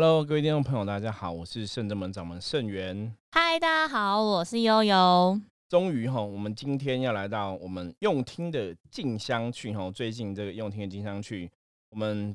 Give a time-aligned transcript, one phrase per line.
[0.00, 3.14] Hello，各位听众朋友，大家好，我是圣正门掌门圣元。
[3.32, 5.38] 嗨，大家好，我是悠悠。
[5.68, 9.90] 终于哈，我们今天要来到我们用听的静香去哈。
[9.90, 11.50] 最近这个用听的静香去，
[11.90, 12.34] 我们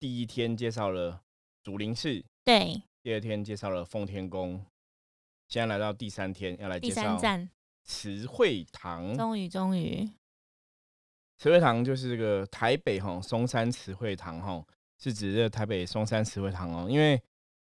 [0.00, 1.20] 第一天介绍了
[1.62, 4.60] 竹林寺，对，第二天介绍了奉天宫，
[5.46, 7.48] 现在来到第三天要来介第三绍站，
[7.84, 9.16] 慈惠堂。
[9.16, 10.10] 终于终于，
[11.38, 14.64] 慈惠堂就是这个台北哈松山慈惠堂哈，
[14.98, 17.20] 是指这台北松山慈惠堂哦，因为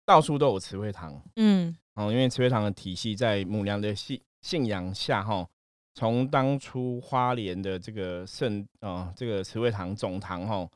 [0.04, 1.22] 到处都有慈惠堂。
[1.36, 5.48] 嗯，哦，因为慈惠堂的体系在母娘的信信仰下哈，
[5.94, 10.68] 从当初花莲的这个圣啊、这个慈惠堂总堂哈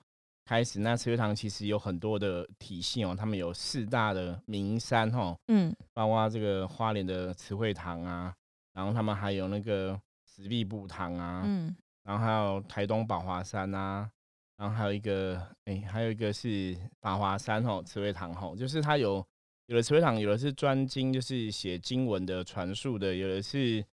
[0.44, 8.32] 开始，那慈惠堂其实有很多的体系哦，他们有四大的名山哈，嗯，包括这个花莲的慈惠堂啊，
[8.72, 14.08] 然后他们还有那个石壁布堂啊，嗯，然后还有台东宝华山啊，
[14.56, 19.24] 然后还有一个哎、还有一个是法华山吼，慈惠堂吼，就是它有
[19.66, 23.84] 有的慈惠堂，有的是专经，就是写经文的传述的，有的是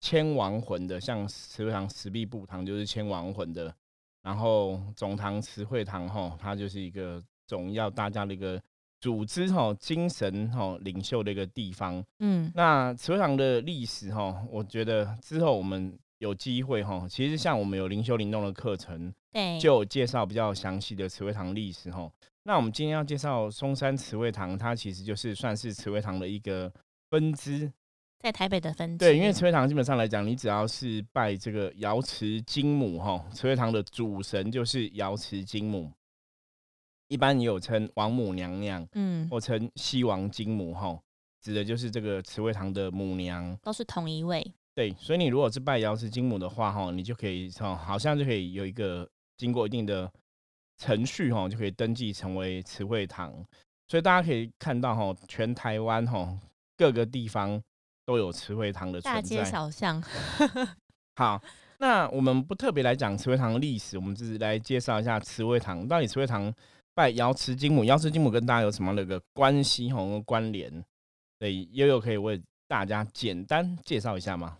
[0.00, 3.74] 千亡魂的，像慈惠堂石壁布堂就是千亡魂的，
[4.22, 8.62] 然后总堂慈惠堂吼，它就是一个总要大家的一个
[9.00, 12.02] 组织吼，精神吼领袖的一个地方。
[12.20, 22.10] 嗯，那慈惠堂的历史吼，我觉得之后我们有机会哈，其实像我们有灵修灵动的课程，对，就有介绍比较详细的慈惠堂历史哈。
[22.42, 26.72] 那我们今天要介绍松山慈惠堂，它其实就是算是慈惠堂的一个
[27.10, 27.72] 分支。
[28.18, 35.92] 在台北的分支，对，因为慈惠堂基本上来讲，你只要是拜这个瑶池金母哈，慈惠堂的主神就是瑶池金母，
[37.06, 40.98] 一般也有称王母娘娘嗯，或称西王金母哈，
[41.40, 43.56] 指的就是这个慈惠堂的母娘。
[43.62, 49.04] 都是同一位，对，所以你如果是拜瑶池金母的话，哈，你就可以哈，好像就可以有一个
[49.36, 50.08] 经过一定的
[50.76, 53.44] 程序，哈，就可以登记成为慈惠堂。
[53.88, 56.32] 所以大家可以看到，哈，全台湾哈
[56.76, 57.60] 各个地方
[58.06, 59.50] 都有慈惠堂的大街存在。
[59.50, 60.00] 小巷，
[61.16, 61.42] 好，
[61.80, 66.54] 那我们不特别来讲慈惠堂的历史，我们只是来介绍一下慈惠堂到底慈惠堂
[66.94, 70.72] 拜瑶池金母，瑶池金母跟大家有什么那个关系哈关联？
[71.40, 74.56] 对，悠悠可以为大家简单介绍一下吗？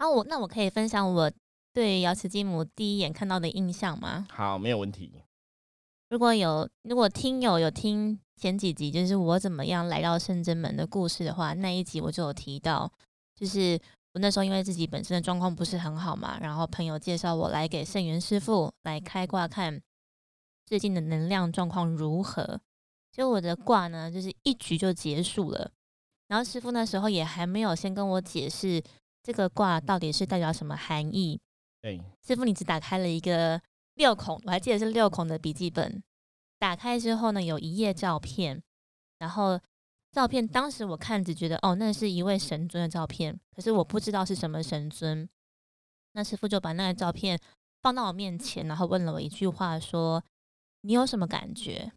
[0.00, 1.30] 好，我那我可以分享我
[1.74, 4.26] 对瑶池金母第一眼看到的印象吗？
[4.30, 5.12] 好，没有问题。
[6.08, 12.90] 如果有如果听友有听前几集，就是我怎么样来到圣真门的故事的话，那一集我就有提到，
[13.34, 13.78] 就是
[14.14, 19.78] 我那时候因为自己本身的状况不是很好嘛，然后朋友介绍我来给圣元师傅来开卦看
[20.64, 22.58] 最近的能量状况如何。
[23.12, 25.70] 就我的卦呢，就是一局就结束了，
[26.28, 28.82] 然后师傅那时候也还没有先跟我解释
[29.22, 31.40] 这个卦到底是代表什么含义，
[31.82, 33.60] 对，师傅，你只打开了一个
[33.94, 36.02] 六孔，我还记得是六孔的笔记本。
[36.58, 38.62] 打开之后呢，有一页照片，
[39.18, 39.60] 然后
[40.12, 45.28] 照片当时我看只觉得哦，那是一位神尊的照片，可是我不知道是什么神尊。
[46.12, 47.38] 那师傅就把那个照片
[47.82, 50.22] 放到我面前，然后问了我一句话，说
[50.82, 51.92] ：“你有什么感觉？”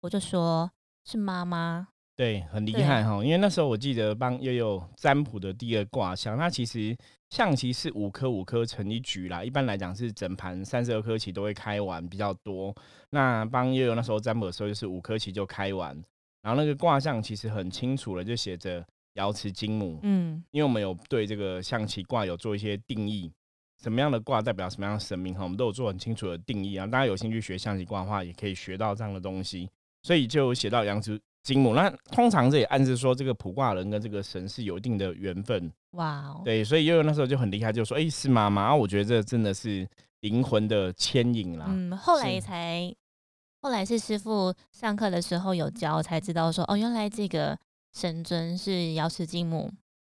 [0.00, 0.70] 我就说
[1.04, 1.88] ：“是妈妈。
[2.18, 3.24] 对，很厉害哈。
[3.24, 6.96] 因为那时候我记得帮悠悠占卜的第二卦象，它其实
[7.30, 9.44] 象棋是五颗五颗成一局啦。
[9.44, 12.74] 一般来讲是整盘三十二颗棋都会开完比较多。
[13.10, 15.94] 那帮悠悠那时候占卜的时候，就是五颗棋就开完，
[16.42, 20.00] 然后那个卦象其实很清楚了，就写着瑶池金母”。
[20.02, 23.30] 嗯，因为我们有对这个象棋卦有做一些定义，
[23.80, 26.84] 什么样的卦代表什么样的神明哈，我们都有做很清楚的定义啊。
[26.84, 29.70] 大家有兴趣学象棋卦的话，也可以学到这样的东西。
[30.02, 35.72] 所以就有写到阳池金木，那通常这也暗示说这个卜卦人跟这个神是有一定的缘分。
[35.92, 38.64] 哇哦，对，所以悠悠那时候就很厉害，就说：“哎、是妈妈。
[38.64, 39.88] 啊”我觉得这真的是
[40.20, 41.64] 灵魂的牵引啦。
[41.70, 42.94] 嗯，后来才，
[43.62, 47.58] 后来是师傅上课的时候有教，才知道说哦，原来这个
[47.94, 49.72] 神尊是瑶池金母。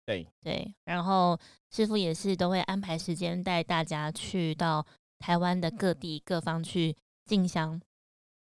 [0.05, 1.39] 对对，然后
[1.71, 4.85] 师傅也是都会安排时间带大家去到
[5.21, 7.81] 台湾的各地各方去进香，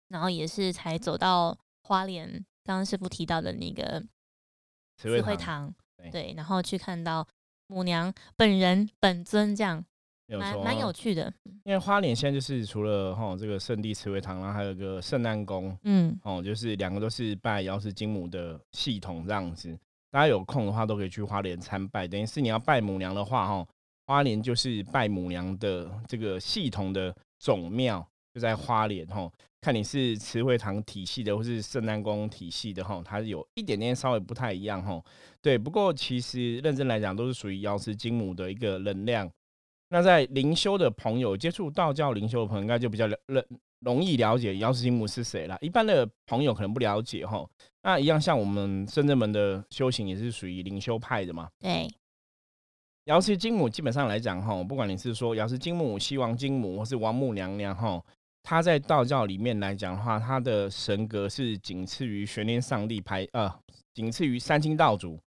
[0.07, 4.03] 然后也是才走到花莲，刚刚师傅提到的那个
[4.97, 7.27] 慈惠堂对对，然后去看到
[7.67, 9.83] 母娘本人本尊，这样
[10.27, 11.33] 蛮蛮有趣的。
[11.63, 19.77] 因为花莲现在就是除了哈这个圣地慈惠堂，然后还有个圣诞宫，嗯，哦，就是两个都是拜瑶池金母的系统这样子。
[20.09, 23.67] 大家有空的话都可以去花莲参拜，等于是你要拜母娘的话，哈，
[24.05, 29.31] 花莲就是拜母娘的这个系统的总庙，就在花莲哈。
[29.61, 34.99] 看你是慈惠堂体系的，或是圣诞宫体系的哈，它有一点点稍微不太一样哈。
[35.39, 39.29] 对，不过其实认真来讲，都是属于瑶池金母的一个能量。
[39.89, 43.45] 那在灵修的朋友，接触道教灵修的朋友，应该就比较了认
[43.81, 45.57] 容易了解瑶池金母是谁啦。
[45.61, 47.47] 一般的朋友可能不了解哈。
[47.83, 51.49] 那一样像我们深圳门的修行也是属于灵修派的嘛。
[51.59, 51.87] 对，
[53.05, 58.01] 瑶池金母基本上来讲哈，不管你是说瑶池金母、西王金母或是王母娘娘哈，
[58.43, 63.53] 她在道教里面来讲的话，他的神格是仅次于玄天上帝排呃，
[63.93, 65.19] 仅次于三清道祖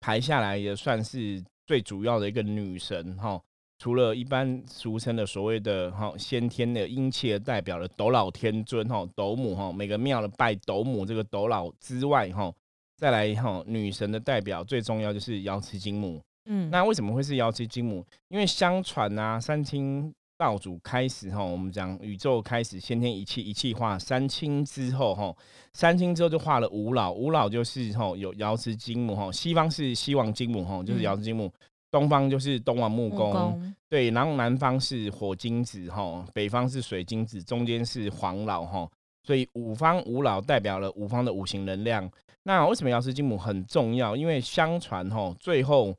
[0.00, 3.40] 排下来也算是最主要的一个女神哈。
[3.78, 12.52] 除了一般俗称的所谓的哈先天的阴气的代表的斗老天尊哈斗母哈每个庙的拜斗母这个斗老之外哈，
[12.96, 16.20] 再来哈女神的代表最重要就是瑶池金母。
[16.46, 18.04] 嗯，那为什么会是瑶池金母？
[18.28, 25.36] 因为相传啊，三清道祖开始哈，我们讲宇宙开始先天一气一气化，三清之后哈，
[25.72, 31.52] 三清之后就化了五老，五老就是哈有瑶池金母哈，西方是西王金母哈，就是瑶池金母。
[31.90, 38.86] 东方就是东王木工，对，然后南方是火金子哈，北方是水金子，中间是黄老哈，
[39.22, 42.06] 所以五方五老代表了五方的五行能量。
[42.42, 44.14] 那为什么瑶池金母很重要？
[44.14, 45.96] 因为相传哈，最后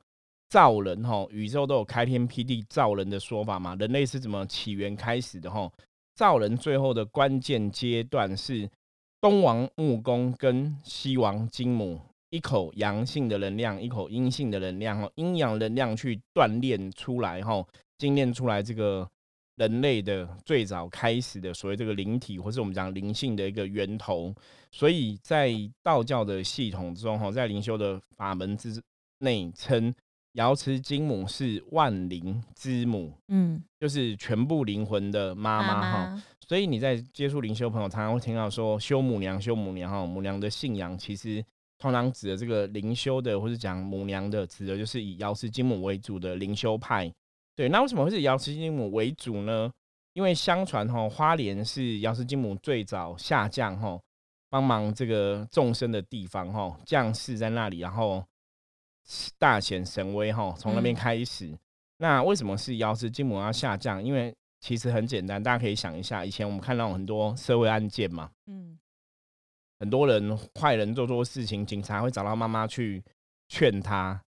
[0.50, 5.72] 造人哈，宇宙都有开天辟地造人的说法嘛，人类是怎么起源开始的哈？
[6.16, 8.69] 造人最后的关键阶段是
[9.22, 12.01] 东王木工跟西王金母。
[12.31, 17.66] 一口阳性的能量，一口阴性的能量，哈，阴阳能量去锻炼出来，哈，
[17.98, 19.10] 精炼出来这个
[19.56, 24.31] 人类的最早开始的所谓这个灵体，或是我们讲灵性的一个源头。
[24.72, 28.80] 所以在道教的系统中，哈，在灵修的法门之
[29.22, 29.92] 内，称
[30.34, 36.24] 瑶池金母是万灵之母，嗯，就是全部灵魂的妈妈，哈。
[36.48, 41.44] 所以你在接触灵修朋友，常常会听到说修母娘，修母娘，哈，母娘的信仰其实。
[41.81, 47.10] 通常指的这个灵修的，或者讲母娘的，指的就是以瑶池金母为主的灵修派。
[47.56, 49.72] 对，那为什么会是瑶池金母为主呢？
[50.12, 53.98] 因为相传哈，花莲是瑶池金母最早下降哈，
[54.50, 58.22] 帮忙这个众生的地方哈，降世在那里，然后
[59.38, 61.58] 大显神威哈，从那边开始。
[61.98, 64.04] 那为什么是瑶池金母要下降？
[64.04, 68.78] 因为其实很简单，大家可以想一下，以前我们看到很多社会案件嘛，嗯。
[69.82, 73.02] 很多人坏人做错事情，警察会找到妈妈去
[73.48, 74.22] 劝他，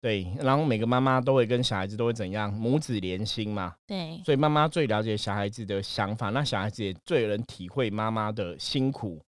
[0.00, 9.22] 对，然后每个妈妈都会跟小孩子都会怎样，母子连心嘛，对，所以妈妈最了解小孩子的想法，那小孩子也最能体会妈妈的辛苦，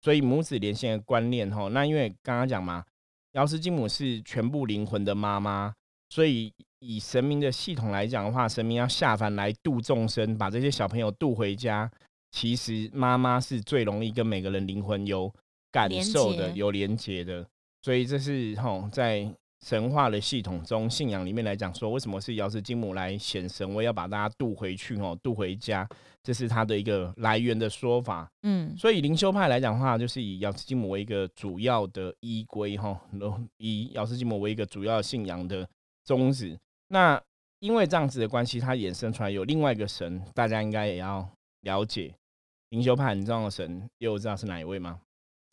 [0.00, 2.82] 所以母子连心的观念哈，那因为刚刚讲嘛，
[3.36, 5.70] 瑶池金母是全部灵魂的妈妈，
[6.08, 11.90] 所以以神明的系统来讲的话，神明要下凡来度众生，把这些小朋友渡回家。
[12.32, 15.30] 其实妈妈是最容易跟每个人灵魂有
[15.70, 17.46] 感受的、有连接的，
[17.82, 19.30] 所以这是吼在
[19.64, 25.86] 神话的系统中、信仰里面来讲，说为什么是瑶池金母来显神威，要把大家渡回去哦，渡回家，
[26.26, 28.28] 这是它的一个来源的说法。
[28.42, 33.00] 嗯，所以灵修派来讲的话，就是以药师金母为一个主要的依归哈，
[33.58, 35.64] 以药师金母为一个主要信仰的
[36.02, 36.58] 宗旨。
[36.88, 37.22] 那
[37.60, 41.28] 因为这样子的关系，它衍生出来有另外一个神，大家应该也要
[41.60, 42.12] 了解。
[42.70, 44.98] 灵修派很重要的神，又知道是哪一位吗？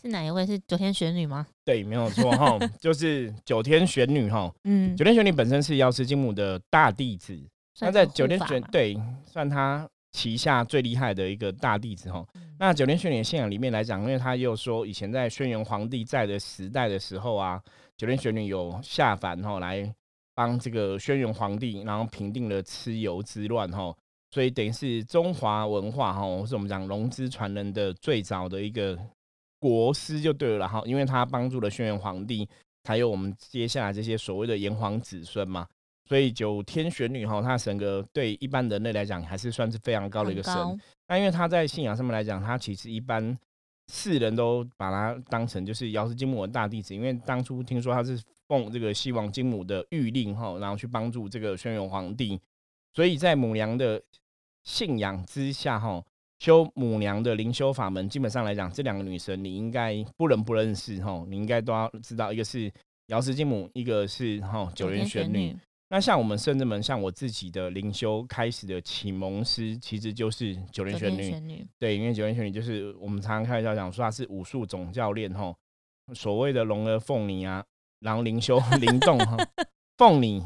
[0.01, 0.43] 是哪一位？
[0.43, 1.45] 是九天玄女吗？
[1.63, 4.51] 对，没有错哈， 就是九天玄女哈。
[4.63, 7.39] 嗯，九天玄女本身是药师金母的大弟子，
[7.79, 12.25] 那在九天玄对算他旗下最厉害的一个大弟子哈。
[12.57, 17.61] 那九天玄女的信仰里面来讲，因为他又说以前在轩辕皇帝在的时代的时候啊，
[17.97, 19.93] 九天玄女有下凡哈来
[20.33, 23.93] 帮这个轩辕皇帝，然后平定了蚩尤之乱哈。
[24.31, 28.97] 所以等于是中华文化哈，或是我们讲龙之传人的最早的一个
[29.59, 32.47] 国师就对了哈，因为他帮助了轩辕皇帝，
[32.83, 35.67] 才有我们接下来这些所谓的炎黄子孙嘛，
[36.13, 40.53] 所以九天玄女哈，她的神格对一般人类来讲还是算是非常高的一个神。
[41.07, 43.35] 那因为她在信仰上面来讲，她其实一般
[43.91, 52.39] 世人都把她当成就是瑶池金母的大弟子，因为当初听说她是奉这个西王金母的谕令哈，然后去帮助这个轩辕皇帝，
[52.93, 53.99] 所以在母娘的。
[54.65, 56.01] 信仰之下，哈，
[56.39, 62.71] 修母娘的灵修法门，基本上来讲，这两个女神你应该不能不认识，哈，你应该都要知道，一个是
[63.07, 65.53] 瑶池金母，一个是哈九天玄女。
[65.93, 71.63] 那像我们圣智门，像我自己的灵修开始的启蒙师，其实就是九天玄女。
[71.77, 75.55] 对，因为九天玄女就是我们常常开玩笑讲说她是武术总教练，吼，
[76.15, 77.63] 所谓的龙儿凤女啊，
[77.99, 79.37] 然后灵修 灵动哈，
[79.99, 80.41] 凤女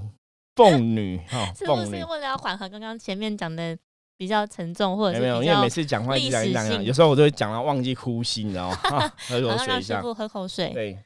[0.53, 3.77] 凤女 哈，是不是为了要缓和刚刚前面讲的？
[4.19, 8.77] 比较沉重，或者是没有，因为每次讲话一讲一讲，有时候我都会讲到忘记呼吸，你知道吗？
[9.29, 10.01] 喝口水一下。
[10.01, 10.71] 喝口水。
[10.73, 10.97] 对。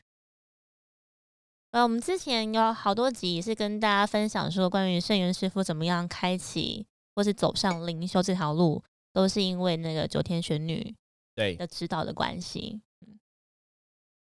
[1.72, 6.86] 呃，我们之前有好多集是跟大家分享说，关于圣元师傅怎么样开启
[7.16, 8.82] 或是走上灵修这条路。
[9.14, 10.96] 都是因为那个九天玄女
[11.36, 12.80] 对，的指导的关系。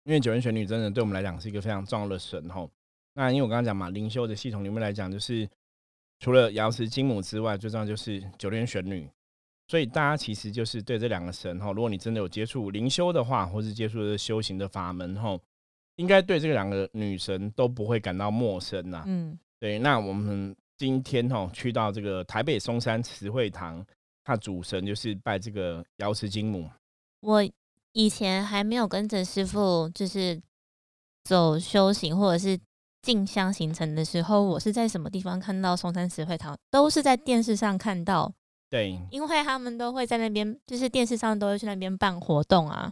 [0.03, 2.67] 因为九天玄女真的对我们来讲是一个非常重要的神吼。
[3.13, 5.47] 那因为我刚刚讲嘛，灵修的系统里面来讲，就是
[6.19, 9.07] 除了瑶池金母之外，最重要就是九天玄女。
[9.67, 15.39] 所以大家其实就是对这两个神哈，如果你真的有接触灵修的话，或是接触的修行的法门吼，
[15.99, 19.03] 应该对这两个女神都不会感到陌生呐。
[19.05, 19.77] 嗯，对。
[19.77, 23.85] 那我们今天哈去到这个台北松山慈惠堂，
[24.23, 26.69] 它主神就是拜这个瑶池金母。
[27.19, 27.45] 我
[27.91, 30.41] 以前还没有跟着师傅就是
[31.25, 32.57] 走修行或者是
[33.01, 36.57] 进香行程的时候，我是在什么地方看到松山慈惠堂？
[36.71, 38.31] 都是在电视上看到。
[38.69, 42.89] 对，因为他们都会在那边，就是电视上都会去那边办活动啊。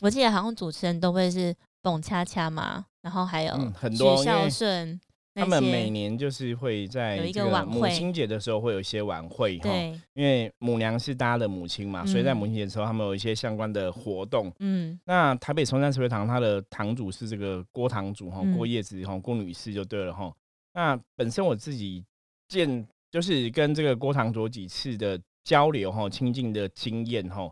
[0.00, 1.52] 我记得好像主持人都会是
[1.84, 4.98] 董恰恰嘛，然后还有很多孝顺，
[5.34, 9.70] 他们每年就是会在有一个晚会，母亲节的时候会有一些晚会哈。
[10.14, 14.50] 因为母娘是大家的母亲嘛，所以在母亲节的时候，他们有一些相关的活动。
[14.58, 20.34] 嗯，那台北松山慈惠堂，它的堂主是这个郭堂主哈，郭叶子哈，郭女士就对了哈。
[20.72, 22.02] 那本身我自己
[22.48, 22.84] 见。
[23.14, 27.48] 就是跟这个郭堂主几次的交流哈，亲近的经验哈。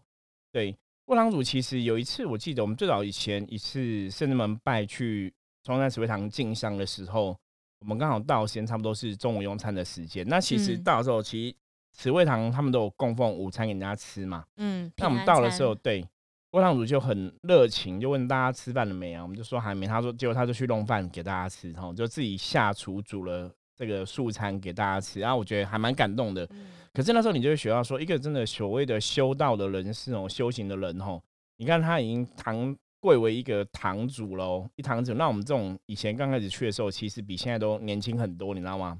[0.50, 0.76] 对，
[1.12, 5.30] 郭堂主其实有一次，我记得我们最早以前一次圣人门拜去
[5.62, 7.36] 中山慈惠堂进香的时候，
[7.80, 10.26] 我们刚好到时间差不多是中午用餐的时间。
[10.26, 11.56] 那其实到的时候，其实
[11.92, 14.42] 慈惠堂他们都有供奉午餐给人家吃嘛。
[14.56, 14.90] 嗯。
[14.96, 16.02] 那我们到的时候，对
[16.50, 19.22] 郭堂主就很热情，就问大家吃饭了没啊？
[19.22, 19.86] 我们就说还没。
[19.86, 23.54] 他说，结果他就去弄饭给大家吃，然后就自己下厨煮了。
[23.76, 26.48] 这个素餐给大家吃，然后我觉得还蛮感动的。
[26.92, 31.20] 可是那时候你就会学到说，一个真的所谓的修道的人士哦，修行的人哦，
[31.56, 35.14] 你看他已经堂贵为一个堂主喽，一堂主。
[35.14, 38.98] 那我们这种以前刚开始去的时候，其实比现在都年轻很多，你知道吗？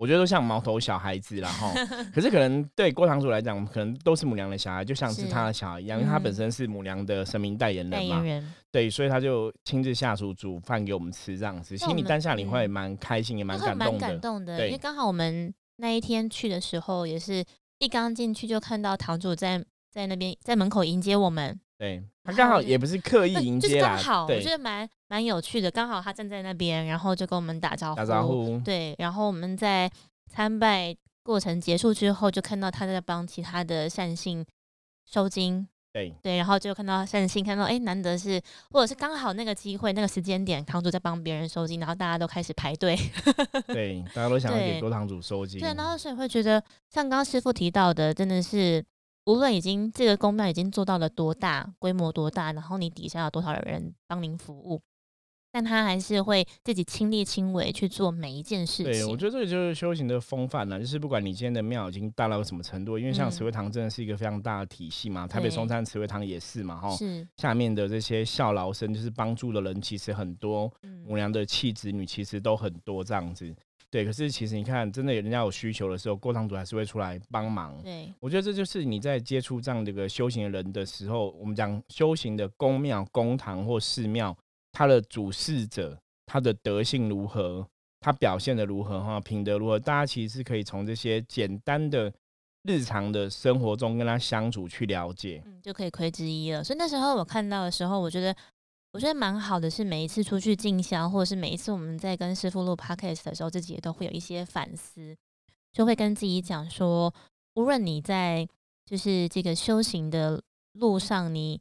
[0.00, 1.70] 我觉得都像毛头小孩子然后，
[2.14, 8.24] 可是可能对郭堂主来讲，可能都是母娘的小孩，就像是他的小孩一样，因为他本身是母娘的神明代言人嘛。
[8.70, 13.98] 对，所以他就亲自下厨煮饭给我们吃，这样子，心里当下你会蛮开心，也蛮感动的。
[13.98, 17.44] 感动的，因为刚好我们那一天去的时候，也是
[17.78, 21.60] 一刚进去就看到堂主在在那边在门口迎接我们。
[21.80, 25.70] 对他刚好也不是刻意迎接啦，好，我觉得蛮蛮有趣的。
[25.70, 28.60] 刚好他站在那边，然后就跟我们打招呼，打招呼。
[28.62, 29.90] 对，然后我们在
[30.30, 34.44] 参拜过程结束之后，就看到他在帮其他的善信
[35.10, 35.66] 收金。
[35.90, 38.38] 对对，然后就看到善信，看到哎，难得是
[38.70, 42.94] 或者是刚好那个机会、那个时间点，堂主在帮别人收金，然后大家都开始排队。
[43.66, 45.58] 对，大家都想要给多堂主收金。
[45.58, 48.84] 对，然后所以会觉得，像刚刚师傅提到的，真的是。
[49.26, 54.80] 无论已经这个公庙已经做到了多大规模多大，然后你底下有多少人帮您服务，
[55.52, 58.84] 但他还是会自己亲力亲为去做每一件事情。
[58.84, 70.72] 对，我觉得这个就是修行的风范了，就是不管你今天的庙已经大到什么程度，因为像慈惠堂真的是一个非常大的体系嘛，台北松山慈惠堂也是嘛，哈，是下面的这些孝劳生就是帮助的人其实很多，
[71.06, 73.54] 母娘的妻子女其实都很多这样子。
[73.90, 77.76] 对，可是其实你看，真的有人家有需求的时候，过堂主还是会出来帮忙。
[77.82, 84.36] 对，我觉得这就是你在接触这样的一个修行的人的时候，我们讲修行的宫庙、公堂或寺庙，
[84.70, 87.66] 他的主事者他的德性如何，
[87.98, 92.12] 他表现的如何，哈，品德如何，大家其实是可以从这些简单的
[92.62, 96.62] 日常的生活中跟他相处去了解，嗯，就可以窥之一了。
[96.62, 98.36] 所以那时候我看到的时候，我觉得。
[98.92, 105.16] 我觉得蛮好的，是每一次出去进销，或者是每一次我们在跟师傅录 podcast 的时候，自己也都会有一些反思，
[105.72, 107.14] 就会跟自己讲说，
[107.54, 108.48] 无论你在
[108.84, 110.42] 就是这个修行的
[110.72, 111.60] 路上，你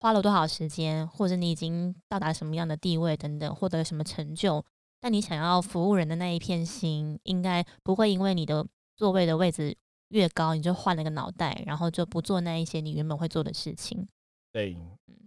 [0.00, 4.64] 花了多少时间，或者你已经到达什么样的地位等等，获得什么成就，
[5.00, 8.66] 但你想要服务人的那一片心，应该不会因为你的
[8.96, 9.76] 座位的位置
[10.08, 14.08] 越高，你就换了个脑袋，然后就不做那一些你原本会做的事情。
[14.50, 14.74] 对。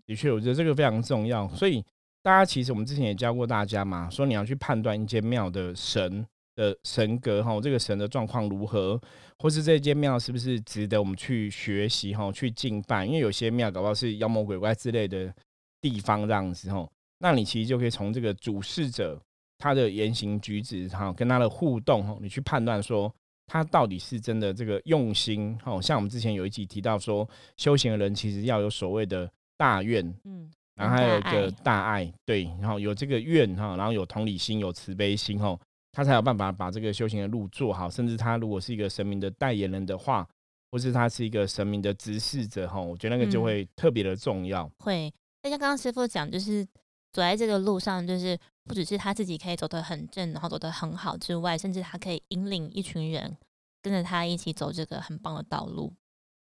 [0.07, 1.47] 的确，我觉得这个非常重要。
[1.49, 1.83] 所以
[2.23, 8.99] 大家其实我们之前也教过大家嘛，说你要去判断一间庙的神的神格哈，这个神的状况如何，
[9.39, 13.05] 或是这间庙是不是值得我们去学习哈，去敬拜。
[13.05, 15.33] 因为有些庙搞不好是妖魔鬼怪之类的
[15.81, 19.21] 地方这样子哈，那你其实就可以从这个主事者
[19.57, 23.13] 他的言行举止哈，跟他的互动哈，你去判断说
[23.45, 25.81] 他到底是真的这个用心哈。
[25.81, 29.29] 像我们之前有一集提到说，修行的人其实要有所谓的。
[29.57, 35.59] 大愿，嗯，然后还有一个大爱，对，然后有这个愿哈，然后有同理心，有慈悲心哈，
[35.91, 37.89] 他才有办法把这个修行的路做好。
[37.89, 40.27] 甚至他如果是一个神明的代言人的话，
[40.71, 44.69] 或是他是一个神明的执事者哈，我觉得那个就会特别的重要。
[44.79, 45.11] 会，
[45.43, 46.63] 那像刚刚师傅讲，就是
[47.11, 53.35] 走在这个路上，就是不只是他自己可以走得很正，然后走得很好之外，甚至他可以引领一群人。
[53.79, 55.93] 跟着他一起走这个很棒的道路。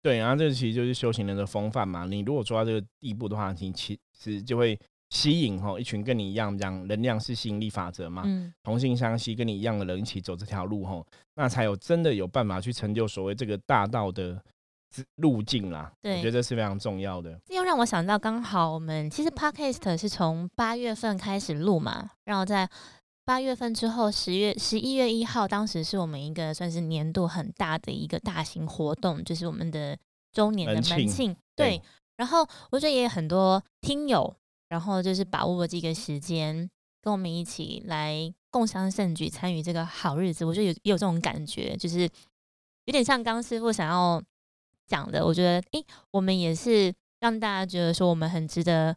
[0.01, 2.05] 对，然后这其实就是修行人的风范嘛。
[2.05, 14.41] 你如果做到这个地步的话，你其实就会吸引吼一群跟你一样，这样能量是吸引力法则嘛，嗯，同性相吸，跟你一样的人一起走这条路吼，那才有真的有办法去成就所谓这个大道的
[14.89, 15.91] 之路径啦。
[15.91, 17.39] 我对觉得这是非常重要的。
[17.45, 22.69] 这又让我想到，刚好我们其实 podcast 是从八月份开始录嘛，然后在
[23.27, 29.97] 八月份之后，十月十一月一号，当时是我们一个算是年度很大的一个大型活动，就是我们的
[30.31, 31.35] 周年的门庆。
[31.53, 31.81] 对对，
[32.15, 34.33] 然后我觉得也有很多听友，
[34.69, 36.69] 然后就是把握这个时间，
[37.01, 40.45] 跟我们一起来共襄盛举，参与这个好日子。
[40.45, 42.03] 我觉得有也有这种感觉，就是
[42.85, 44.23] 有点像刚师傅想要
[44.85, 45.25] 讲的。
[45.25, 48.95] 我觉得，诶，我们也是让大家觉得说我们很值得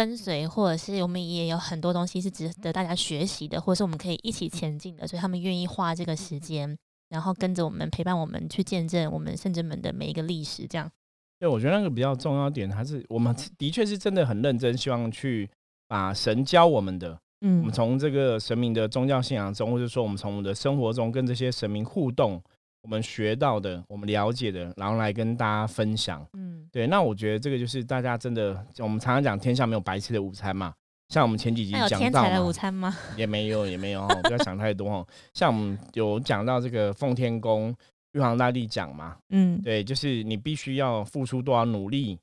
[0.00, 5.06] 跟随，或者是我们也有很多东西是值得大家学习的，或者是我们可以一起前进的。
[5.06, 6.74] 所以他们愿意花这个时间，
[7.10, 10.66] 然后跟着我们陪伴我们去见证我们圣真门的每一个历史。
[10.66, 10.90] 这样，
[11.38, 15.50] 对，我觉得那个比较重要点，还是我们的确是真的很认真，希望去
[15.86, 17.10] 把神教我们的，
[17.42, 22.42] 嗯我嗯们从这个神明的宗教信仰中，或者说我们从我们的生活中跟这些神明互动，
[22.82, 26.26] 我们学到的，我们了解的，然后来跟大家分享。
[26.32, 30.72] 嗯，对，那我觉得这个就是大家真的，我们常常讲天下没有白吃的午餐嘛。
[31.08, 32.96] 像我们前几集讲到天才的午，餐吗？
[33.18, 35.06] 也没有也没有哦，不要想太多哦。
[35.34, 37.74] 像我们有讲到这个奉天宫
[38.12, 42.16] 玉皇大帝讲嘛，嗯，对，就是你必须要付出多少努力，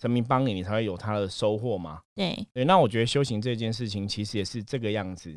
[0.00, 2.00] 神明帮你，你才会有他的收获嘛。
[2.14, 5.34] 对，对，那我觉得修行这件事情其实也是这个样子，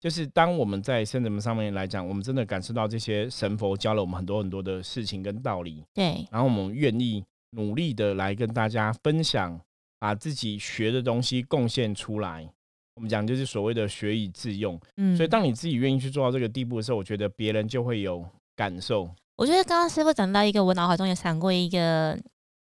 [0.00, 9.60] 就是当我们在圣人们上面来讲，我们真的感受到这些神佛教了我们很多很多的事情跟道理，对，然后我们愿意努力的来跟大家分享，
[9.98, 12.50] 把自己学的东西贡献出来。
[12.94, 18.26] 我们讲就是所谓的学以致用，嗯，所以当你自己愿意去做到这个地步的时候，我觉得别人就会有
[18.56, 19.08] 感受。
[19.36, 22.18] 我觉得刚刚师傅讲到一个，我脑海中也闪过一个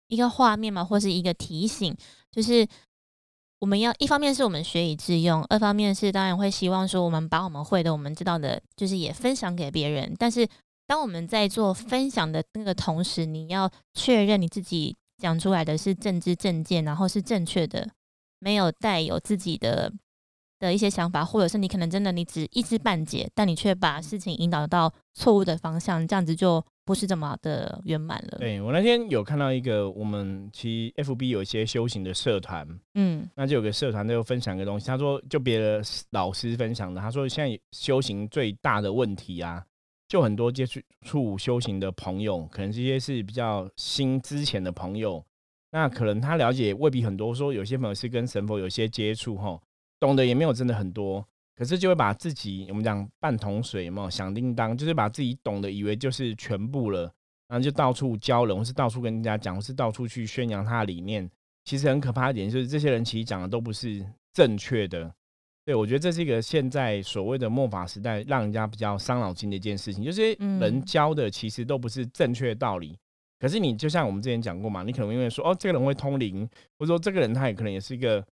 [0.08, 1.93] 一个画面嘛，或是一个提醒，
[2.32, 2.65] 就是
[3.60, 10.13] 我们要一方面是我们学以致用，二方面是当然会希望说我们把我们会的、我们知道的，就是也分享给别人。
[10.17, 10.48] 但是
[10.88, 17.89] 当我们在做分享的那个同时，你要确认你自己讲出来的是正知正见，然后是正确的，
[18.39, 19.91] 没有带有自己的。
[20.62, 28.39] 的一些想法，或者是你可能真的你只一知半解，但你却把事情引导到错误的方向，这样子就不是这么的圆满了。
[28.39, 39.63] 对我那天有看到一个，我们其实 FB 有一些修行的社团，嗯那就有个社团就分享一个东西，他说就别的老师分享的，他说现在修行最大的问题啊，
[40.08, 45.23] 就很多接触触修行的朋友，可能这些是比较新之前的朋友，
[45.69, 49.62] 那可能他了解未必很多，说有些朋友是跟神佛有些接触吼，
[49.99, 51.23] 懂得也没有真的很多，
[51.60, 57.02] 可是就会把自己我们讲半桶水嘛，响叮当，就是把自己懂的以为就是全部了，
[57.50, 61.30] 然后就到处教人，或是到处跟人家讲，或是到处去宣扬他的理念。
[61.65, 65.13] 其实很可怕一点，就是这些人其实讲的都不是正确的。
[65.65, 72.98] 对我觉得这是一个现在所谓的末法时代，让人家比较伤脑筋的一件事情，就是人嗯教的其实都不是正确的道理。
[73.38, 78.26] 可是你就像我们之前讲过嘛，你可能因为说哦，这个人会通灵，或者说这个人他也可能也是一个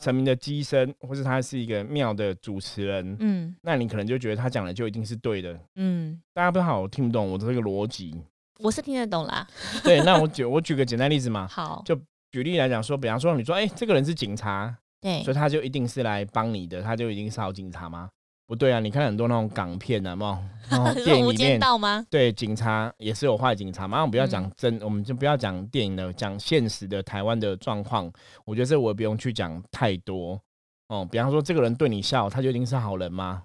[0.00, 5.58] 神明的机身，或是他是一个庙的主持人，嗯那你可能就觉得他讲的就一定是对的。
[5.76, 8.14] 嗯，大家不好听不懂我的这个逻辑。
[8.58, 9.46] 我是听得懂啦。
[9.82, 11.98] 对，那我举我举个简单例子嘛， 好，就
[12.30, 18.10] 举例来讲说，比方说你说，哎、这个人是警察，对所以他就一定是来帮你的，他就一定是好警察吗？
[18.46, 20.38] 不对啊，你看很多那种港片啊，有没有？
[20.70, 22.06] 然后你说无间电影里面，道吗？
[22.08, 24.00] 对警察也是有坏警察嘛。
[24.00, 28.10] 我们不要讲嗯真，我们就不要讲电影了，讲现实的台湾的状况。
[28.44, 30.40] 我觉得这我也不用去讲太多
[30.88, 31.04] 哦。
[31.04, 33.44] 比方说，这个人对你笑，他就一定是好人吗？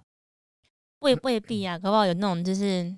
[1.00, 2.96] 未未必啊，搞不好有那种就是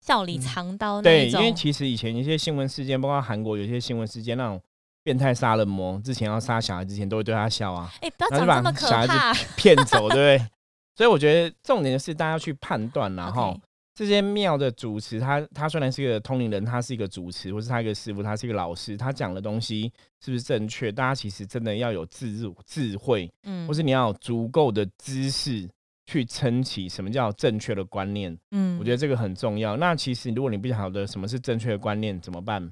[0.00, 1.40] 笑里嗯藏刀那种。
[1.40, 4.60] 因为其实以前一些新闻事件，包括韩国有些新闻事件，那种
[5.08, 7.90] 变态杀人魔之前要杀小孩之前，都会对他笑啊。
[8.02, 9.46] 哎、不要然后就把讲这么可小孩子。
[9.56, 10.38] 骗走，对不对？
[10.94, 13.58] 所以我觉得重点是大家要去判断然后
[13.96, 19.90] 这些庙的主持，他他虽然是一个通灵人，他是一个主持，或是他一个师傅，他是一个老师，他讲的东西
[20.22, 20.92] 是不是正确？
[20.92, 25.66] 大家其实真的要有智智慧，嗯或是你要有足够的知识
[26.06, 28.36] 去撑起什么叫正确的观念。
[28.50, 29.78] 嗯我觉得这个很重要。
[29.78, 32.70] 那其实如果你不晓得什么是正确的观念，怎么办？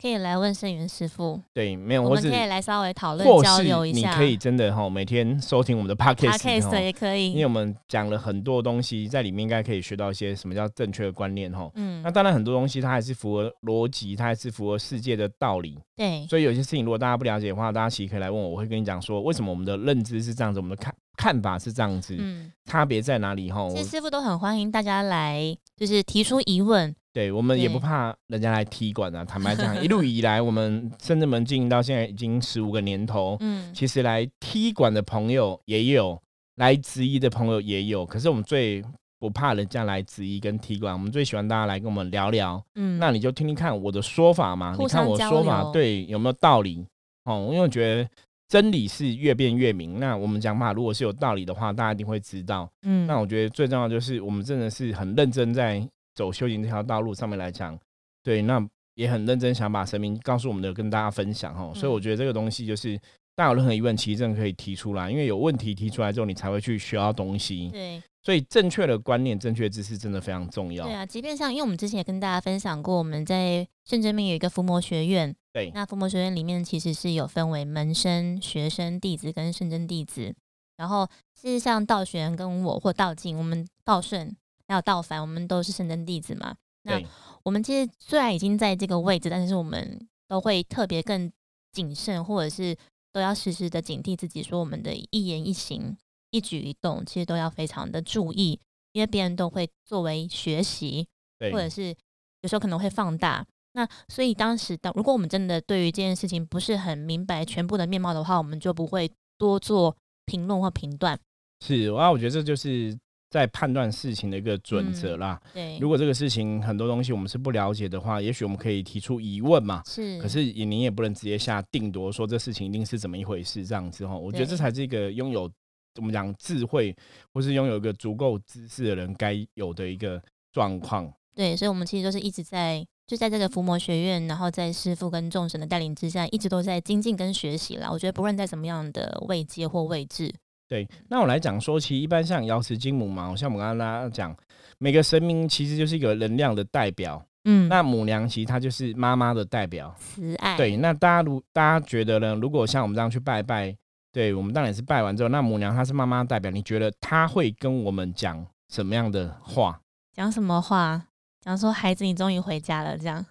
[0.00, 4.08] 可以来问圣元师傅，对，没有，我们可以来稍微讨论交流一下。
[4.08, 11.70] 你可以真的哈，每天收听我们的 podcast，podcast 也可以因为，我们讲了很多东西，在里面应该可以学到一些什么叫正确的观念哈。
[11.74, 15.78] 嗯那，当然，很多东西它还是符合逻辑，它还是符合世界的道理。
[15.94, 23.68] 对，所以有些事情如果大家不了解的话，大家其实可以来问我，我会跟你讲说，为什么我们的认知是这样子，我们的看看法是这样子，嗯，差别在哪里哈？
[23.68, 29.22] 其实师傅都很欢迎大家来，就是提出疑问，对我们也不怕人家来踢馆啊。
[29.22, 36.18] 坦白讲，一路以来，我们深圳门经营到现在已经十五个年头，嗯，其实来踢馆的朋友也有，
[36.56, 38.06] 来质疑的朋友也有。
[38.06, 38.82] 可是我们最
[39.18, 42.64] 不怕人家来质疑跟踢馆，我们最喜欢大家来跟我们聊聊。
[42.76, 46.86] 嗯，那你就听听看我的说法嘛，你看我说法流对有没有道理？
[47.24, 48.08] 哦，因为我觉得
[48.50, 50.00] 真理是越辩越明。
[50.00, 52.68] 那我们讲法如果是有道理的话，大家一定会知道。
[52.82, 55.80] 嗯，那我觉得最重要就是我们真的是很认真在
[56.16, 57.78] 走修行这条道路上面来讲，
[58.24, 58.60] 对，那
[58.96, 61.72] 也很认真想把神明告诉我们的跟大家分享哦。
[61.72, 62.98] 所以我嗯觉得这个东西就是
[63.36, 67.68] 大家有任何疑问，其实真的可以提出来，因为有问题提出来之后，你才会去学到东西。
[67.68, 70.92] 对所以正确的观念、正确知识真的非常重要对。
[70.92, 80.34] 啊，即便像因为我们之前也跟大家分享过，我们在圣真明有一个伏魔学院，对，那伏魔学院里面其实是有分为门生、学生、弟子跟圣真弟子。
[80.76, 84.34] 然后，其实像道玄跟我或道静，我们道顺
[84.66, 86.54] 还有道凡，我们都是圣真弟子嘛。
[86.84, 86.98] 那，
[87.42, 91.30] 我们其实虽然已经在这个位置，但是我们都会特别更
[91.72, 92.74] 谨慎，或者是
[93.12, 95.96] 都要时时的警惕自己，说我们的一言一行、
[96.30, 98.58] 一举一动，其实都要非常的注意，
[98.92, 101.06] 因为别人都会作为学习，
[101.38, 101.94] 对或，者是
[102.40, 103.44] 有时候可能会放大。
[103.72, 111.18] 那所以当时当如果我们真的对于这件事情不是很明白全部的面貌的话，我们就不会多做评论或评断。
[111.64, 112.96] 是，啊，我觉得这就是
[113.30, 115.40] 在判断事情的一个准则啦。
[115.52, 119.82] 对，如果这个事情很多东西我们是不了解的话，也许我们可以提出疑问嘛。
[119.86, 124.16] 是，可是也您也不能直接下定夺，说这事情一定是怎么一回事这样子哈。
[124.16, 125.48] 我觉得这才是一个拥有
[125.94, 126.96] 怎么讲智慧，
[127.32, 131.12] 或是拥有一个足够知识的人该有的一个状况。
[131.34, 137.90] 对，所以我们其实都是一直在就在这个伏魔学院，然后在师傅跟众神的带领之下，一直都在精进跟学习啦。
[137.90, 140.32] 我觉得不论在什么样的位阶或位置，
[140.68, 144.36] 对，那我来讲说，其实一般像瑶池金母嘛，像我们刚刚大家讲，
[144.78, 147.20] 每个神明其实就是一个能量的代表。
[147.46, 149.92] 嗯，那母娘其实她就是妈妈的代表。
[149.98, 152.36] 慈爱，对，那大家如大家觉得呢？
[152.36, 153.76] 如果像我们这样去拜拜，
[154.12, 159.80] 对我们当然是拜完之后，那母娘她是妈妈代表，你觉得她会跟我们讲什么样的话？
[160.14, 161.06] 讲什么话？
[161.40, 163.24] 讲说孩子，你终于回家了，这样，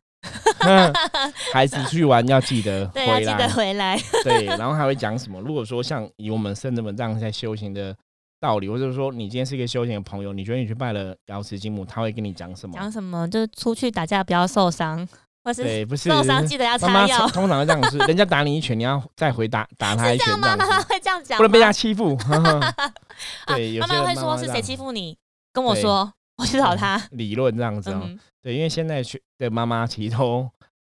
[1.53, 3.99] 孩子去玩要记得 回来记得，回来。
[4.23, 5.39] 对，然后还会讲什么？
[5.41, 7.95] 如果说像以我们圣人们这样在修行的
[8.39, 12.73] 道理，或者说你今天是一个修行的朋友，你觉得你去拜了瑶池金母，他会跟你讲什么？
[12.75, 13.27] 讲什么？
[13.29, 15.07] 就出去打架不要受伤，
[15.43, 17.43] 或是对，不是受伤记得要擦药通。
[17.43, 20.55] 通常会这样是，人家打你一拳，你要再回打打 他一拳，这样吗？
[20.57, 21.37] 妈妈会这样讲？
[21.37, 22.17] 不能被他欺负。
[23.45, 25.17] 对，有妈妈会说是谁欺负你，
[25.53, 27.01] 跟我对说，我去找他。
[27.11, 28.01] 理论这样子哦。
[28.03, 30.49] 嗯，对，因为现在学的妈妈其实都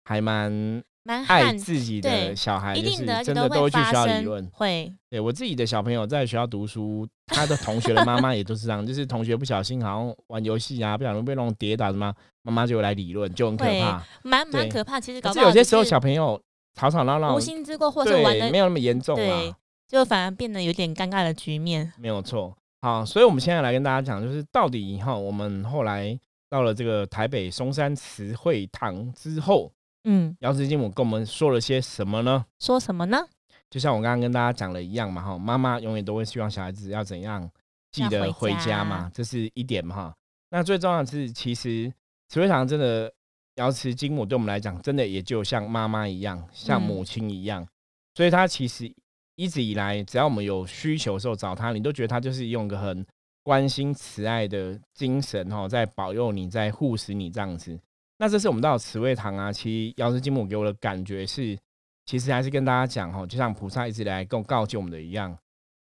[0.04, 4.44] 还蛮蛮爱，自己的小孩，就是真的都会去学校理论。
[4.52, 14.02] 会，对我自己的小朋友在学校读书，他的同学的妈妈也都是这样，就是同学不小心好像玩游戏啊，不小心被那种跌倒什么，妈妈就会来理论，就很可怕。
[14.22, 14.98] 蛮蛮可怕。
[14.98, 16.40] 其实搞可不好只是有些时候小朋友
[16.74, 19.54] 吵吵闹闹无，心之过，或者玩，的没有那么严重对啊，，
[19.86, 21.92] 就反而变得有点尴尬的局面。
[21.98, 22.56] 没有错。
[22.84, 26.20] 好，所以我们现在来跟大家讲，就是到底哈，我们后来
[26.50, 29.72] 到了这个台北松山慈惠堂之后，
[30.04, 32.44] 嗯，姚子金母跟我们说了些什么呢？
[32.60, 33.26] 说什么呢？
[33.70, 37.50] 就像我刚刚跟大家讲了一样嘛，哈，妈妈永远都会希望小孩子要怎样
[37.90, 40.14] 记得回家嘛，这是一点嘛，哈。
[40.50, 41.90] 那最重要的是，其实
[42.28, 43.10] 慈惠堂真的
[43.54, 47.66] 瑶池金母对我们来讲，真的也就像妈妈一样，像嗯母亲一样，
[48.14, 48.94] 所以她其实
[49.36, 53.04] 一直以来，只要我们有需求的时候找他，你都觉得他就是用个很
[53.42, 57.78] 关心、慈爱的精神，哈，在保佑你，在护持你这样子。
[58.18, 61.58] 那这是我们到慈惠堂啊，其实瑶池金母给我的感觉是。
[62.06, 65.34] 其实还是跟大家讲哈，就像菩萨一直以来跟我告诫我们的一样，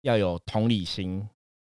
[0.01, 1.23] 要有同理心，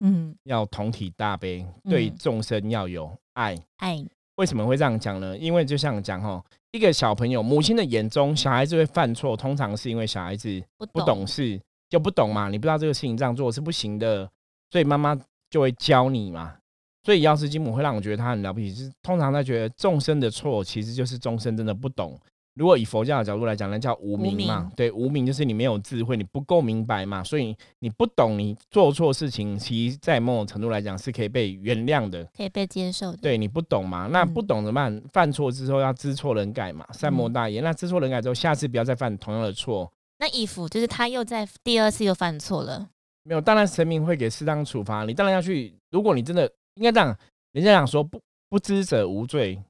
[0.01, 3.57] 嗯，要同体大悲，对嗯众生要有爱。
[3.77, 5.37] 爱，为什么会这样讲呢？
[5.37, 14.29] 因为就像讲哈，一个小朋友，母亲的眼中，小孩子会犯错，通常是因为小孩子不不懂事，就不懂嘛，你不知道这个事情这样做是不行的，
[14.71, 15.17] 所以妈妈
[15.49, 16.55] 就会教你嘛。
[17.03, 22.19] 所以药师金母会让我觉得他很了不起，就是通常他觉得众生的错，其实就是众生真的不懂。
[22.55, 24.71] 如果以佛教的角度来讲，那叫无无明嘛明。
[24.75, 32.23] 对，无明就是你没有智慧，你不够明白嘛，所以你不懂，你做错事情，其实在某种程度来讲是可以被原谅的。
[32.35, 33.17] 可以被接受的。
[33.17, 35.03] 对你不懂嘛，那嗯不懂怎么办？
[35.11, 37.63] 犯错之后要知错能改嘛，善莫嗯大焉。
[37.63, 39.91] 那知错能改之后，下次不要再犯同样的错。
[40.17, 42.87] 那 if 就是他又在第二次又犯错了，
[43.23, 45.73] 没有，当然神明会给适当处罚，你当然要去。
[45.91, 47.13] 如果你真的应该这样，
[47.51, 49.61] 人家讲说不不知者无罪，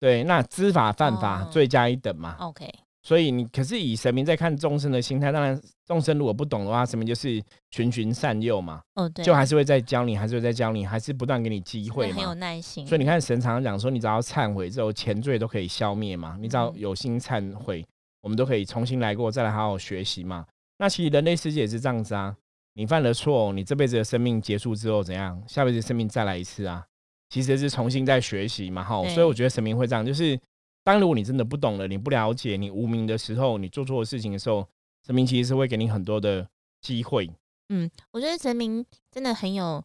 [0.00, 2.34] 对，那知法犯法，哦罪加一等嘛。
[2.40, 2.66] OK，
[3.02, 12.40] 所以你可是以神明在看众生的心态，当然众生如果不懂的话，神明就是循循善诱嘛，哦对，就还是会再教你，还是会再教你，还是不断给你机所以很有会嘛。
[12.40, 12.86] 耐心。
[12.86, 16.36] 所以你看神常常讲说，你只要忏悔之后，前罪都可以消灭嘛。
[16.40, 17.86] 你只要嗯有心忏悔，
[18.22, 20.46] 我们都可以重新来过，再来好好学习嘛。
[20.78, 22.34] 那其实人类世界也是这样子啊，
[22.72, 25.42] 你犯了错，你这辈子的生命结束之后怎样？
[25.46, 26.86] 下辈子生命再来一次啊，
[27.30, 29.02] 其实是重新在学习嘛，哈。
[29.08, 30.38] 所以我觉得神明会这样，就是
[30.84, 34.68] 当如果你真的不懂了，你不了解，你无名的时候，你做错事情的时候，
[35.06, 36.46] 神明其实是会给你很多的
[36.82, 37.30] 机会。
[37.68, 39.82] 嗯，我觉得神明真的很有，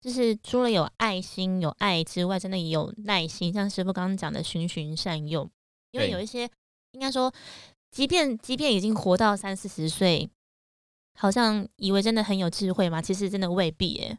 [0.00, 3.52] 就是除了有爱心、有爱之外，真的也有耐心。
[3.52, 5.50] 像师傅刚刚讲的循循善诱，
[5.90, 6.48] 因为有一些
[6.92, 7.32] 应该说，
[7.90, 10.30] 即便即便已经活到三四十岁，
[11.18, 14.16] 好像以为真的很有智慧嘛，其实真的未必耶。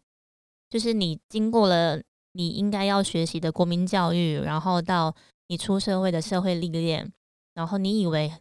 [0.69, 2.01] 就是你经过了
[2.33, 5.15] 你应该要学习的国民教育，然后到
[5.47, 7.11] 你出社会的社会历练，
[7.53, 8.31] 然后你以为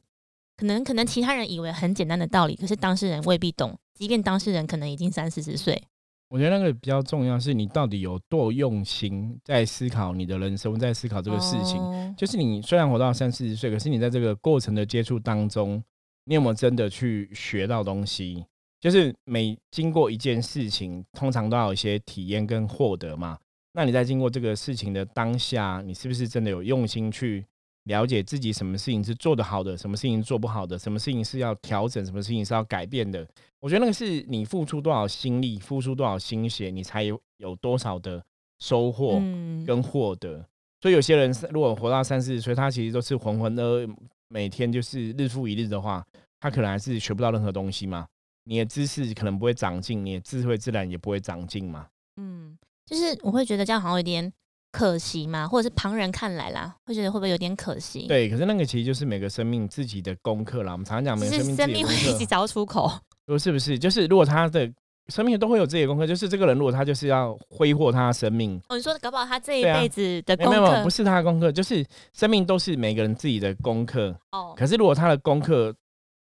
[0.57, 5.83] 可能可能其他人以为很简单的道理，可是当事人未必懂，即便当事人可能已经三四十岁。
[6.31, 11.79] 我觉得那个比较重要，是你到底有多用心在思考你的人生，在思考这个事情。
[11.79, 15.83] 哦就是你虽然活到三四十岁，可是你在这个过程的接触当中，
[16.25, 18.45] 你有没有真的去学到东西？
[18.81, 23.39] 就是每经过一件事情，通常都要有一些体验跟获得嘛。
[23.79, 27.47] 那你在经过这个事情的当下，你是不是真的有用心去
[27.85, 33.25] 了解自己什么事情是做得好的，什么事情做不好的，什么事情是要调整，什么事情是要改变的？
[33.61, 38.21] 我觉得那个是你付出多少心力，付出多少心血，你才有有多少的
[38.59, 39.21] 收获。
[39.23, 40.45] 嗯，跟获得。
[40.81, 46.05] 所以有些人如果活到三四十岁，他其实都是浑浑噩，噩，每天就是日复一日的话，
[46.41, 48.09] 他可能还是学不到任何东西嘛。
[48.43, 51.87] 你的知识可能不会长进，你的智慧自然也不会长进嘛。
[52.17, 52.59] 嗯，
[52.89, 54.33] 就是我会觉得这样好像有点
[54.73, 60.73] 可惜嘛，或者是旁人看来啦，会觉得会不会有点可惜？，对，可是那个其实就是每个生命自己的功课啦。
[60.73, 62.91] 我们常常讲每只个生命生命会一起找出口。
[63.27, 64.71] 不是不是，就是如果他的
[65.09, 74.15] 生命都会有自己的功课，就是这个人如果他就是要挥霍他的生命，哦，你说搞不好他这一辈子的功课不是他的功课，就是生命都是每个人自己的功课。
[74.33, 75.75] 哦，可是如果他的功课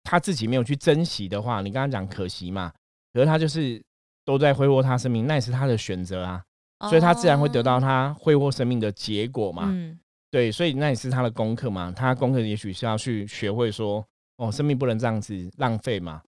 [0.05, 2.73] 他自己没有去珍惜的话，你刚刚讲可惜嘛，
[3.13, 3.83] 可是他就是
[4.25, 6.43] 都在挥霍他生命，那也是他的选择啊，
[6.81, 9.65] 所以他自然会得到哦他挥霍生命的结果嘛。
[9.67, 9.99] 嗯
[10.31, 14.05] 对，所以那也是他的功课嘛，他功课也许是要去学会说，
[14.37, 16.21] 哦，生命不能这样子浪费嘛。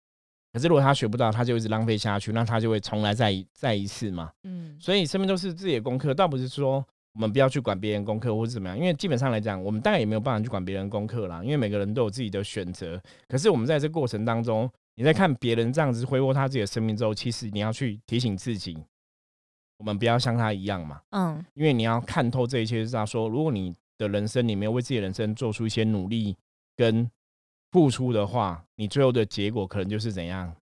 [0.52, 4.30] 可是如果他学不到，他就一直浪费下去，那他就会重来再再一次嘛。
[4.44, 6.82] 嗯所以生命都是自己的功课，倒不是说
[7.12, 12.98] 我们不要去管别人功课或者怎么样，因为基本上来讲，我们大概也没有办法去管别人功课啦，因为每个人都有自己的选择。
[13.28, 18.78] 可是我们在这过程当中，你在看别人这样子挥霍他自己的生命之后，其实你要去提醒自己，
[19.78, 26.36] 我们不要像他一样嘛，嗯因为你要看透这一切，就知道说，如果你的人生你没有为自己的人生做出一些努力
[26.76, 27.10] 跟
[27.72, 30.54] 付出的话，你最后的结果可能就是怎样？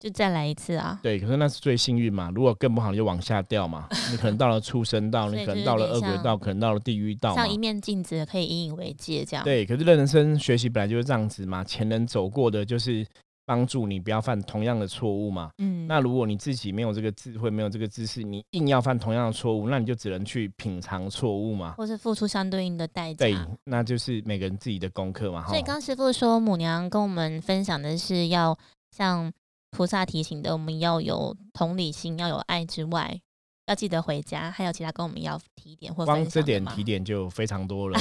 [0.00, 0.98] 就再来一次啊。
[1.02, 2.30] 对，可是那是最幸运嘛。
[2.34, 3.88] 如果更不好，你就往下掉嘛。
[4.10, 7.48] 你可能到了畜生道，你可能到了恶鬼道，可能到了地狱道嘛像。
[7.48, 11.64] 一面镜子，可以引以为戒，这样。，对，可是人生学习本来就是这样子嘛。
[11.64, 13.06] 前人走过的，就是
[13.46, 15.50] 帮助你不要犯同样的错误嘛。
[15.58, 21.74] 嗯，那如果你自己没有这个智慧，没有这个知识，你硬要犯同样的错误，那你就只能去品尝错误嘛。
[21.76, 23.26] 或是付出相对应的代价。
[23.26, 25.46] 对，那就是每个人自己的功课嘛。
[25.46, 28.56] 所以刚师傅说，母娘跟我们分享的是要
[28.90, 29.32] 像
[29.70, 33.20] 菩萨提醒的，我们要有同理心，要有爱之外，
[33.66, 37.98] 要记得回家，还有其他跟我们要提点或分光这点提点就非常多了。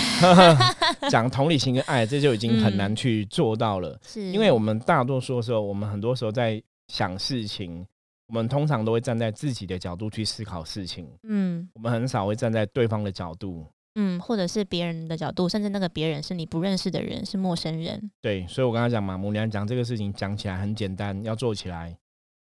[1.10, 3.99] 讲同理心跟爱，这就已经很难嗯去做到了。
[4.04, 7.86] 是因为我们大多数的时候，我们很多时候在想事情，
[8.28, 13.65] 我们通常都会站在自己的角度去思考事情，嗯我们很少会站在对方的角度。
[13.95, 18.10] 嗯，或者是别人的角度，甚至那个别人是你不认识的人，是陌生人。
[18.21, 21.95] 对，所以我刚才讲嘛，母娘讲这个事情讲起来很简单，要做起来，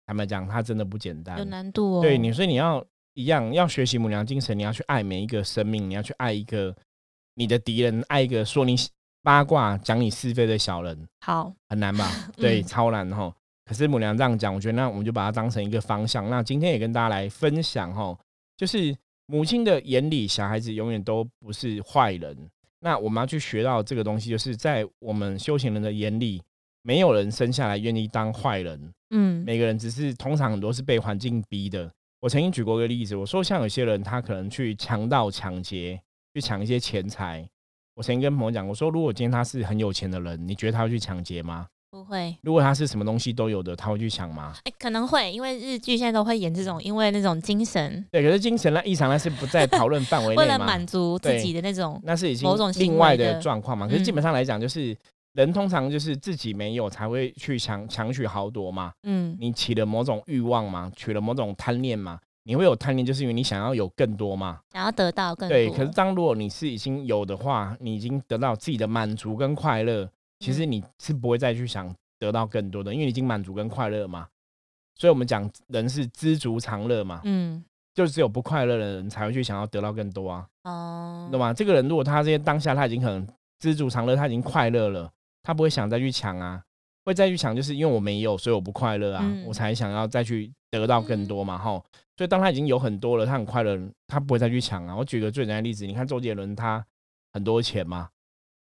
[0.07, 1.45] 坦白讲，它真的不简单有。
[1.47, 2.03] 难度哦。
[2.03, 6.75] 对你，所以你要一样要学习母娘精神，你要去爱每一个生命，你要去爱一个
[7.35, 8.77] 你的敌人，爱一个说你
[9.23, 12.11] 八卦、讲你是非的小人，好，很难吧？
[12.37, 13.35] 对，嗯超难哈。
[13.67, 16.29] 可是母娘这样讲，我觉得那我们就把它当成一个方向。
[16.31, 18.19] 那今天也跟大家来分享哈，
[18.57, 18.97] 就是
[19.27, 22.37] 母亲的眼里，小孩子永远都不是坏人。
[22.81, 26.43] 那我们要去学到这个东西，就是在我们修行人的眼里，
[26.83, 28.93] 没有人生下来愿意当坏人。
[29.11, 31.93] 嗯每个人只是通常很多是被环境逼的。
[32.21, 35.99] 我曾经举过一个例子，我说像有些人他可能去强盗、抢劫，
[36.35, 37.49] 去抢一些钱财。
[37.95, 41.67] 我曾经跟朋友讲，我说如果今天他是很有钱的人，你觉得他会去抢劫吗？
[41.91, 44.55] 不会，如果他是什么东西都有的，他会去抢吗？
[44.65, 53.89] 哎、可能会，因为日剧现在都会演这种，因为那种精神，对，可是精神那异常那是不在讨论范围内为了，满足自己的那种，那是已经另外的的状况嘛。
[53.89, 54.97] 可是基嗯本上来讲，就是
[55.35, 58.93] 人通常就是自己没有才会去强强取豪夺嘛。
[59.05, 64.61] 嗯你起了某种欲望嘛，取了某种贪念嘛，你会有贪念，就是因为你想要有更多嘛。
[64.73, 65.57] 想要得到更多。
[65.57, 70.09] 对，可是当如果你是已经有的话，你已经得到自己的满足跟快乐，
[70.41, 74.27] 其实嗯你是不会再去想得到更多的，因为你已经满足跟快乐嘛。
[74.97, 77.65] 所以我们讲人是知足常乐嘛，嗯
[77.95, 81.55] 就只有不快乐的人才会去想要得到更多啊，哦，懂吗？
[81.55, 83.27] 这个人如果他这些当下他已经很
[83.59, 85.11] 知足常乐，他已经快乐了，
[85.43, 86.63] 他不会想再去抢啊，
[87.05, 91.85] 会再去抢，就是因为我没有，所以我不快乐啊，嗯我才想要再去得到更多嘛，吼。
[92.17, 94.95] 所以当他已经有很多了，他很快乐，他不会再去抢啊。
[94.95, 96.85] 我举个最简单的例子，你看周杰伦他
[97.33, 98.11] 很多钱嘛，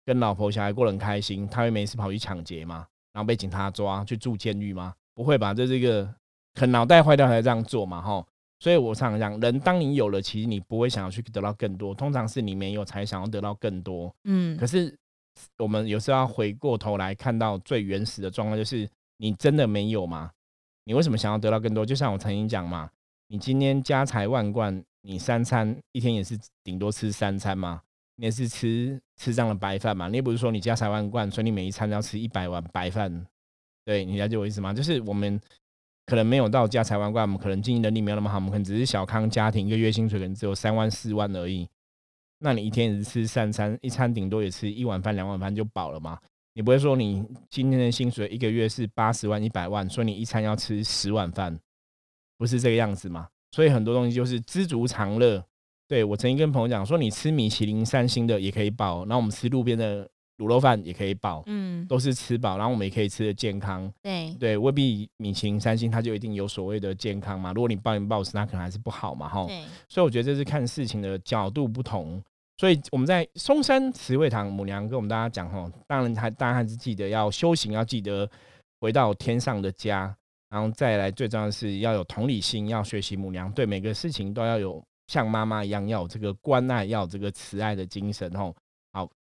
[0.04, 2.86] 跟老婆小孩过得很开心，他会没事跑去抢劫吗？
[3.14, 4.94] 然后被警察抓去住监狱吗？
[5.14, 6.04] 不会吧，这是一个
[6.54, 8.22] 可能脑袋坏掉才这样做嘛，哈。
[8.58, 14.14] 所以我常常讲，人当你有了，其实你不会想要去得到更多，通常是你没有才想要得到更多。
[14.24, 14.94] 嗯可是
[15.58, 20.30] 我们有时候要回过头来看到最原始的状况，就是你真的没有吗？
[20.84, 21.84] 你为什么想要得到更多？
[21.84, 22.90] 就像我曾经讲嘛，
[23.28, 27.82] 你今天家财万贯，你三餐一天也是顶多吃三餐嘛，
[28.16, 33.26] 你也是吃吃这样的白饭嘛，你也不是说你家财万贯，所以你每一餐都要吃一百碗白饭。
[33.84, 34.72] 对你了解我意思吗？
[34.72, 35.40] 就是我们
[36.06, 41.68] 可能没有到家财万贯，我们可能经营能力没有那么好，我们可能只是小康家庭，一个月薪水可能只有三万四万而已。
[42.38, 46.18] 那你一天只吃三餐，一餐顶多也吃一碗饭、两碗饭就饱了吗？
[46.54, 51.58] 你不会说你今天的薪水一个月是八十万、一百万，所以你一餐要吃十碗饭，
[52.38, 53.28] 不是这个样子吗？
[53.52, 55.44] 所以很多东西就是知足常乐。
[55.88, 63.90] 对我曾经跟朋友讲说，你吃米其林三星的也可以饱，那我们吃路边的卤肉饭也可以饱，嗯，都是吃饱，然后我们也可以吃的健康。
[64.02, 67.52] 对，对，未必米其林三星它就一定有所谓的健康嘛。
[67.54, 69.46] 如果你暴饮暴食，那可能还是不好嘛，哈。
[69.88, 72.22] 所以我觉得这是看事情的角度不同。
[72.58, 78.28] 所以我们在松山慈惠堂母娘跟我们大家讲吼，当然还大家还是记得要修行，要记得
[78.80, 80.14] 回到天上的家，
[80.50, 88.54] 然后再来最重要的是要有同理心，要学习母娘对每个事情都要有像妈妈一样要有这个关爱，要有这个慈爱的精神吼。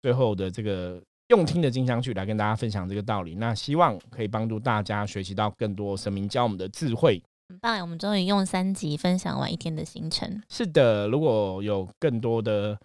[0.06, 7.20] 好，最后的这个用听的金香去来跟大家分享这个道理，那希望可以帮助大家学习到更多神明教我们的智慧。
[7.50, 10.42] 很棒，我们终于用三集分享完一天的行程。
[10.50, 12.78] 是的，如果有更多的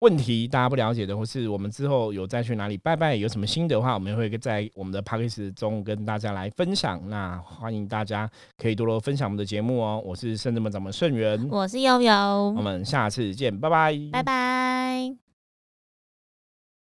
[0.00, 7.00] 问题大家不了解的，或是我们之后有再去哪里拜拜，有什么心得的话，我们会在我们的 p a c k a g e 中跟大家来分享。
[7.08, 10.02] 那欢迎大家可以多多分享我们的节目哦。
[10.04, 12.12] 我是圣智门掌门圣元，我是悠悠
[12.56, 15.29] 我，们下次见，拜拜，拜拜。